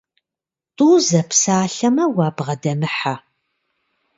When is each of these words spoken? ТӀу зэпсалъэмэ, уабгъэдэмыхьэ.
ТӀу 0.75 0.91
зэпсалъэмэ, 1.07 2.05
уабгъэдэмыхьэ. 2.15 3.13